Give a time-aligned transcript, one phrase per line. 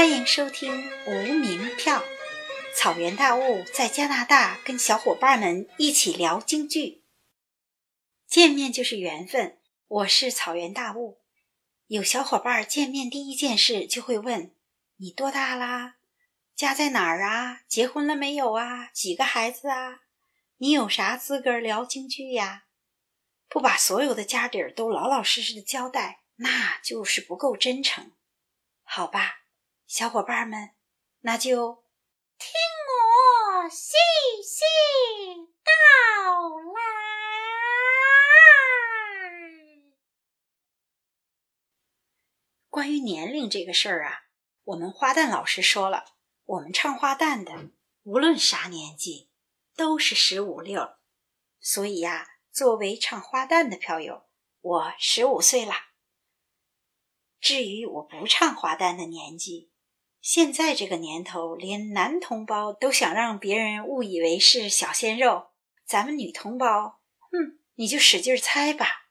[0.00, 0.72] 欢迎收听
[1.04, 2.00] 《无名票》，
[2.74, 7.04] 草原大雾在加拿大跟小伙伴们一起聊京剧。
[8.26, 9.58] 见面就是缘分，
[9.88, 11.20] 我是草原大雾。
[11.88, 14.54] 有小伙伴见面第一件事就会问
[14.96, 15.96] ：“你多大啦？
[16.56, 17.60] 家在哪儿啊？
[17.68, 18.86] 结婚了没有啊？
[18.94, 20.00] 几个孩子啊？
[20.56, 22.64] 你有啥资格聊京剧呀？”
[23.50, 28.12] 不把所有的家底儿都老老实实的交代，那就是不够真诚，
[28.82, 29.36] 好吧？
[29.90, 30.70] 小伙伴们，
[31.22, 31.82] 那就
[32.38, 32.48] 听
[32.86, 33.96] 我细
[34.40, 34.62] 细
[35.64, 35.72] 道
[36.72, 36.80] 来。
[42.68, 44.26] 关于年龄这个事儿啊，
[44.62, 46.04] 我们花旦老师说了，
[46.44, 47.72] 我们唱花旦的，
[48.04, 49.32] 无论啥年纪，
[49.74, 50.88] 都是十五六。
[51.58, 54.28] 所以呀，作为唱花旦的票友，
[54.60, 55.88] 我十五岁啦。
[57.40, 59.69] 至于我不唱花旦的年纪，
[60.20, 65.52] 现在这个年头，连男同胞都想让别人误以为是小鲜肉，
[65.86, 69.08] 咱们女同胞，哼，你就使劲猜吧。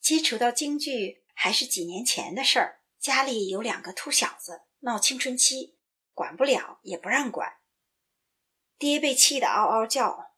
[0.00, 5.76] 接触到京剧还是几年前的事儿，家里有两个兔小子闹青春期，
[6.14, 7.58] 管不了也不让管，
[8.78, 10.32] 爹被气得嗷嗷叫，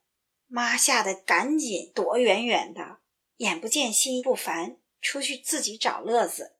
[0.47, 2.99] 妈吓得赶紧躲远远的，
[3.37, 6.57] 眼不见心不烦，出去自己找乐子。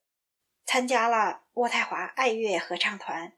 [0.65, 3.37] 参加了渥太华爱乐合唱团，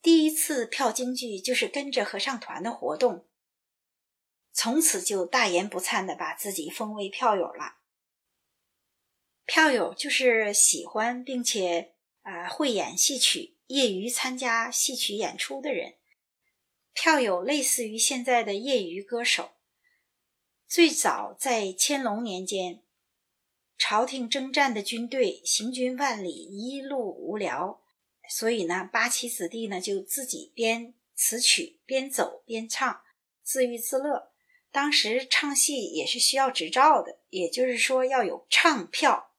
[0.00, 3.26] 第一次票京剧就是跟着合唱团的活动，
[4.52, 7.78] 从此就大言不惭的把自己封为票友了。
[9.44, 15.96] 票友就是喜欢并且啊会演戏曲、业余参加戏曲演出的人。
[16.92, 19.52] 票友类似于现在的业余歌手，
[20.68, 22.82] 最早在乾隆年间。
[23.84, 27.82] 朝廷征战的军队行军万里，一路无聊，
[28.30, 33.02] 所以呢，八旗子弟呢就自己编词曲，边走边唱，
[33.42, 34.30] 自娱自乐。
[34.70, 39.32] 当时唱戏也是需要执照的，也就是说要有唱票。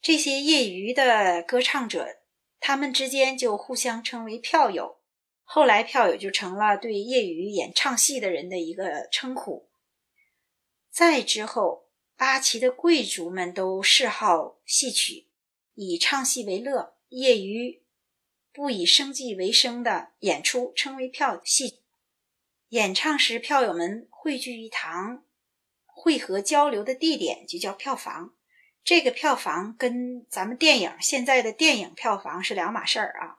[0.00, 2.20] 这些业余的歌唱者，
[2.60, 4.98] 他们之间就互相称为票友。
[5.42, 9.68] 后来，票友就成了对业余演唱戏的人的一个称呼。
[10.92, 11.87] 再之后。
[12.18, 15.28] 八旗的贵族们都嗜好戏曲，
[15.74, 17.80] 以唱戏为乐，业余
[18.52, 21.78] 不以生计为生的演出称为票戏。
[22.70, 25.22] 演唱时，票友们汇聚一堂，
[25.86, 28.34] 汇合交流的地点就叫票房。
[28.82, 33.38] 这个票房跟咱们电影现在的电影票房是两码事儿啊。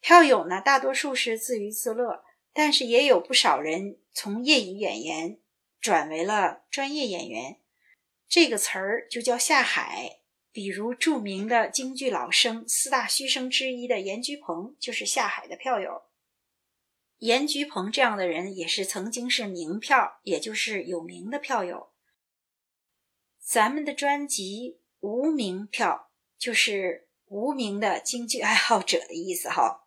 [0.00, 2.22] 票友呢，大多数是自娱自乐，
[2.52, 5.38] 但是也有不少人从业余演员
[5.80, 7.58] 转为了专业演员。
[8.28, 10.20] 这个词儿就叫下海，
[10.52, 16.02] 比如著名的京剧老生四大须生之一的严菊鹏就是下海的票友。
[17.18, 21.90] 严菊鹏这样的人也是曾经是名票，也就是有名的票友。
[23.40, 29.86] 咱们的专辑无名票就是无名的京剧爱好者的意思哈。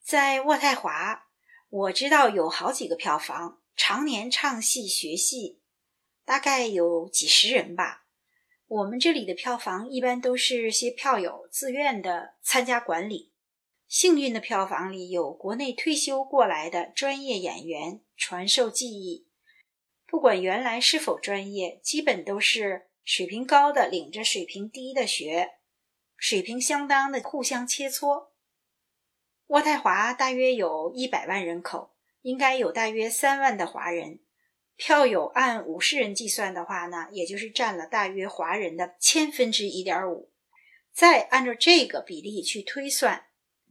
[0.00, 1.26] 在渥太华，
[1.68, 5.59] 我知道有好几个票房，常年唱戏学戏。
[6.30, 8.04] 大概有几十人吧。
[8.68, 13.32] 我们这里的票房一般都是些票友自愿的参加管理。
[13.88, 19.26] 幸运的票房里有国内退休过来的专业演员传授技艺，
[20.06, 25.54] 不管原来是否专业，基本都是水平高的领着水平低的学，
[26.16, 28.28] 水平相当的互相切磋。
[29.48, 34.20] 渥太华大约有一百万人口，应该有大约三万的华人。
[34.80, 40.32] 票友按五十人计算的话呢，也就是占了大约华人的千分之一点五。
[40.90, 43.26] 再按照这个比例去推算，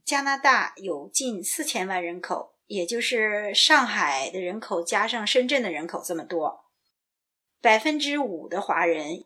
[0.06, 6.66] 加拿大有近四千万人口，也就是上海的人口加上深圳的人口这么多。
[7.60, 9.26] 百分之五的华人，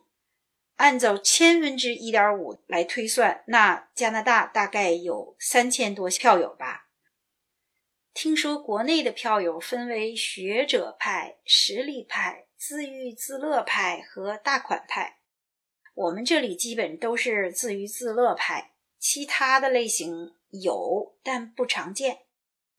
[0.76, 6.83] 按照千分之一点五来推算，那加拿大大概有三千多票友吧。
[8.14, 15.18] 听说国内的票友分为学者派、实力派、自娱自乐派和大款派。
[15.94, 22.20] 我们这里基本都是自娱自乐派，其他的类型有，但不常见。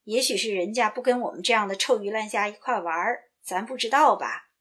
[0.06, 4.52] 也许是人家不跟我们这样的臭鱼烂虾一块玩儿，咱不知道吧？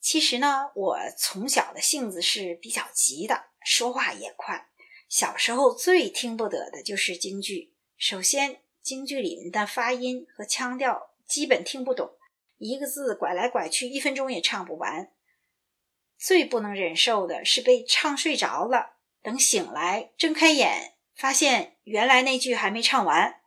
[0.00, 4.68] 其实呢，我从小的性子是比较急的，说话也快。
[5.08, 8.62] 小时候最听不得的就是京剧，首先。
[8.90, 12.10] 京剧里面的发音和腔调基本听不懂，
[12.58, 15.12] 一个字拐来拐去，一分钟也唱不完。
[16.18, 23.40] 最不能忍受的是被唱睡着了，等醒来睁开眼，发现原来那句还没唱完。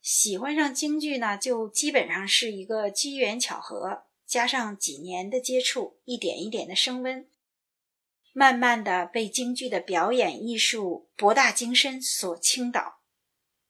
[0.00, 7.28] 喜欢上京剧呢，就基本上是一个机缘巧合，加上几年的接触，一点一点的升温，
[8.32, 12.97] 慢慢的被京剧的表演艺术博大精深所倾倒，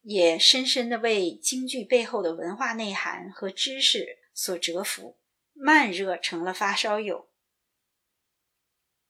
[0.01, 5.17] 也深深的为京剧背后的文化内涵和知识所折服，
[5.53, 7.29] 慢热成了发烧友。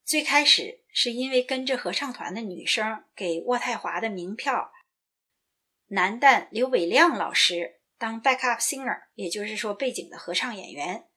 [0.03, 4.71] 最开始是因为跟着合唱团的女生给渥太华的名票。
[5.89, 11.07] 男旦刘伟亮老师当 backup singer，也就是说背景的合唱演员，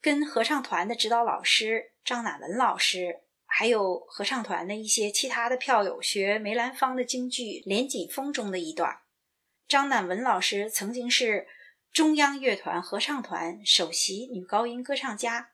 [0.00, 3.20] 跟合唱团的指导老师张乃文老师，
[3.54, 9.00] 还有合唱团的一些其他的票友学梅兰芳的京剧《连锦风》中的一段。
[9.68, 11.46] 张乃文老师曾经是
[11.92, 15.50] 中央乐团合唱团首席女高音歌唱家，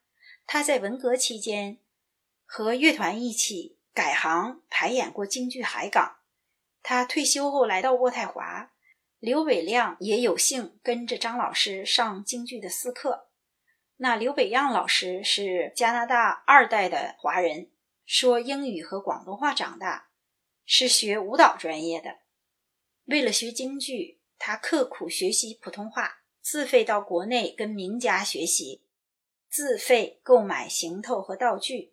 [0.46, 1.78] 她在文革期间
[2.46, 6.04] 和乐团一起改行排演过京剧《海港》。
[6.80, 8.70] 他退休后来到渥太华，
[9.18, 13.28] 刘伟亮也有幸跟着张老师上京剧的私课。
[13.96, 17.68] 那刘北亮老师是加拿大二代的华人，
[18.08, 20.08] 说英语和广东话长大，
[20.64, 22.20] 是学舞蹈专业的。
[23.04, 28.82] 为了学京剧，他刻苦学习普通话，自费到国内跟名家学习，
[29.50, 31.92] 自费购买行头和道具，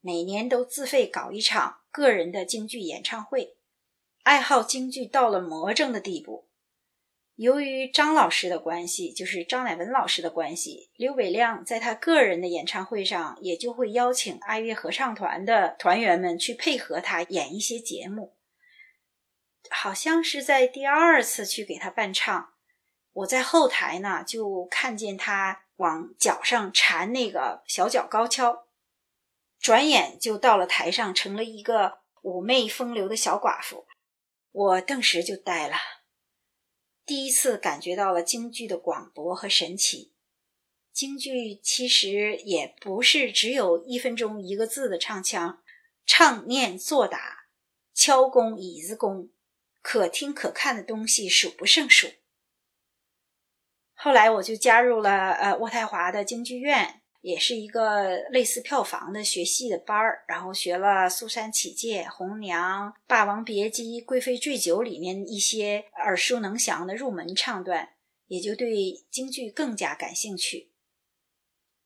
[0.00, 3.56] 每年都自费搞一场个人的京剧演唱会。
[4.24, 6.48] 爱好京剧到了魔怔的地步。
[7.42, 18.36] 由于张老师的关系，就是张乃文老师的关系，刘伟亮在他个人的演唱会上，也就会邀请爱乐合唱团的团员们去配合他演一些节目。
[19.70, 22.52] 好像是在第二次去给他伴唱，
[23.12, 28.68] 我在后台呢，就看见他往脚上缠那个小脚高跷，
[29.58, 33.88] 转眼就到了台上，成了一个妩媚风流的小寡妇。
[34.52, 35.74] 我顿时就呆了，
[37.04, 40.12] 第一次感觉到了京剧的广博和神奇。
[40.92, 45.62] 京剧其实也不是只有一分钟一个字的唱腔，
[46.04, 47.46] 唱念做打、
[47.94, 49.30] 敲功、椅子功，
[49.80, 52.08] 可听可看的东西数不胜数。
[53.94, 57.01] 后来我就加入了呃渥太华的京剧院。
[57.22, 67.90] 也是一个类似票房的学戏的班儿，然后学了《苏三起解》《红娘》《霸王别姬》《贵妃醉酒》里面一些耳熟能详的入门唱段，
[68.26, 70.72] 也就对京剧更加感兴趣。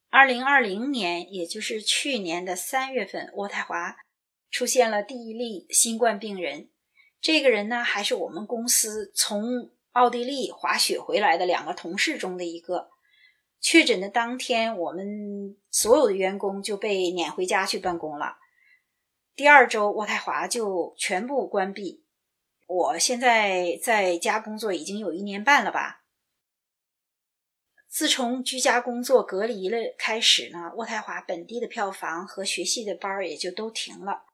[0.09, 3.95] 二零二零年，也就是去年的三月份，渥太华
[4.51, 6.71] 出现了第一例新冠病人。
[7.21, 12.96] 这个人呢，还是我们公司从奥地利滑雪回来的两个同事中的一个。
[13.61, 18.39] 确诊的当天，我们所有的员工就被撵回家去办公了。
[19.35, 22.05] 第二周，渥太华就全部关闭。
[22.67, 26.05] 我现在在家工作已经有一年半了吧。
[27.89, 34.25] 自从居家工作隔离了开始呢，渥太华本地的票房和学习的班儿也就都停了，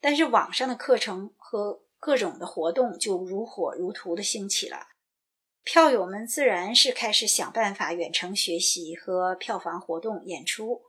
[0.00, 4.88] 但是网上的课程和各种的活动就如火如荼的兴起了。
[5.64, 10.82] 票友们自然是开始想办法远程学习和票房活动演出。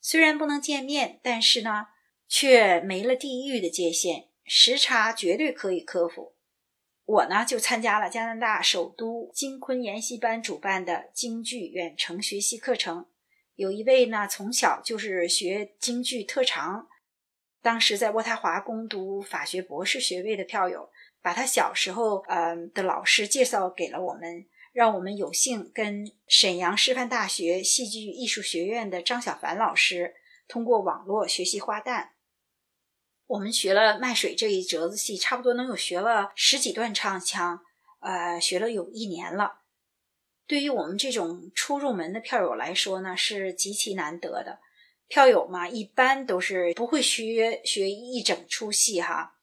[0.00, 1.88] 虽然不能见面，但是呢，
[2.28, 6.36] 却没了地域的界限，时差绝对可以克服。
[7.04, 13.06] 我呢，就参加了加拿大首都金昆研习班主办的京剧远程学习课程。
[13.56, 16.86] 有一位呢，从小就是学京剧特长，
[17.60, 20.90] 当时在渥太华攻读法学博士学位的票友。
[21.24, 30.16] 把他小时候呃的老师介绍给了我们，让我们有幸跟沈阳师范大学戏剧艺术学院的张小凡老师
[30.46, 32.08] 通过网络学习花旦。
[33.26, 37.58] 我们学了卖水这一折子戏，差不多能有学了十几段唱腔，
[38.00, 39.62] 呃，学了有一年了。
[40.46, 44.60] 对于我们这种初入门的票友来说呢，是极其难得的。
[45.08, 49.33] 票友嘛，一般都是不会学学一整出戏哈。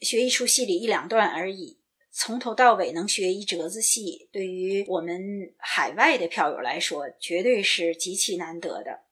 [0.00, 9.04] 学一出戏里一两段而已，从头到尾能学一折子戏，对于我们海外的票友来说，绝对是极其难得的。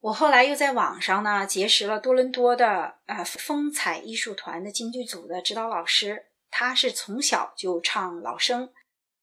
[0.00, 8.72] 我后来又在网上呢结识了多伦多的呃风采艺术团的京剧组的指导老师，他是从小就唱老生，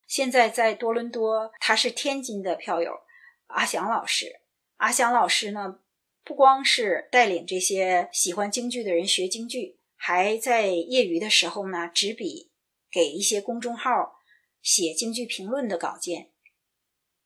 [0.06, 3.00] 现在在多伦多，他是天津的票友，
[3.48, 4.40] 阿祥老师。
[4.78, 5.80] 阿祥老师呢，
[6.24, 9.79] 不光是带领这些喜欢京剧的人学京剧。
[10.02, 12.50] 还在业余的时候呢，执笔
[12.90, 14.18] 给一些公众号
[14.62, 16.30] 写京剧评论的稿件，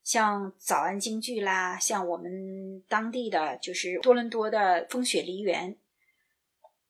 [0.02, 5.78] 像早安京剧啦，像我们当地的就是多伦多的风雪梨园，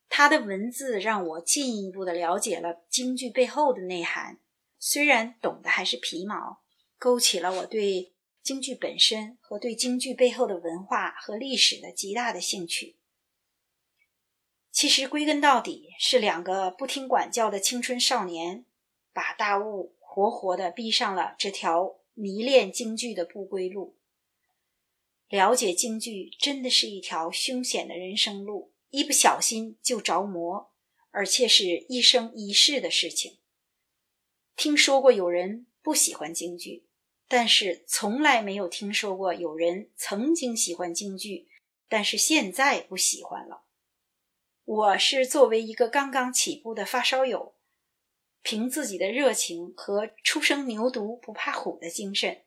[0.09, 4.39] 他的文字让我进一步的了解了京剧背后的内涵，
[4.79, 6.63] 虽然懂得还是皮毛，
[6.99, 12.97] 勾起了我对京剧本身和对京剧背后的文化和历史的极大的兴趣。
[14.75, 18.67] 其实归根到底，是两个不听管教的青春少年，
[19.13, 23.97] 把大雾活活的逼上了这条迷恋京剧的不归路。
[25.29, 28.75] 了解京剧真的是一条凶险的人生路。
[28.91, 30.73] 一不小心就着魔，
[31.11, 33.39] 而且是一生一世的事情。
[34.57, 36.89] 听说过有人不喜欢京剧，
[37.29, 41.49] 但是从来没有听说过有人曾经喜欢京剧，
[41.89, 43.64] 但是现在不喜欢了。
[44.65, 47.55] 我是作为一个刚刚起步的发烧友，
[48.41, 52.45] 凭自己的热情和初生牛犊不怕虎的精神，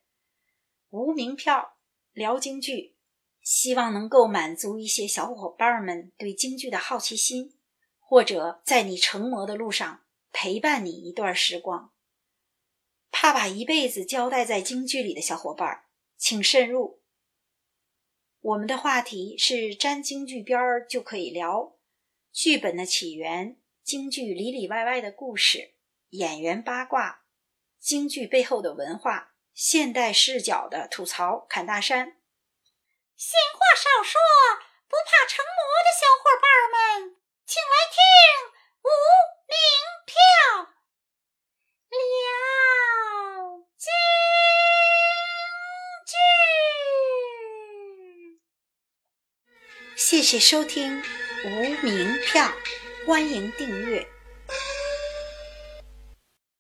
[0.90, 1.78] 无名票
[2.14, 2.96] 聊京剧。
[3.44, 7.58] 希望能够满足一些小伙伴们对京剧的好奇心，
[8.00, 11.94] 或者在你成魔的路上陪伴你一段时光。
[13.10, 15.86] 怕把一辈子交代在京剧里的小伙伴，
[16.18, 17.00] 请慎入。
[18.42, 21.76] 我们的话题是沾京剧边儿就可以聊
[22.38, 25.74] 剧本的起源、京剧里里外外的故事、
[26.10, 27.24] 演员八卦、
[27.79, 32.15] 京剧背后的文化、现代视角的吐槽、侃大山。
[33.15, 34.22] 闲话少说，
[34.88, 36.48] 不怕成魔的小伙伴
[37.01, 37.98] 们，请来听
[38.84, 38.88] 无
[39.48, 39.58] 零
[40.06, 40.13] 票
[41.89, 43.89] 了京
[46.06, 46.13] 剧。
[49.96, 51.01] 谢谢收听
[51.48, 52.51] 无名票，
[53.06, 54.06] 欢迎订阅。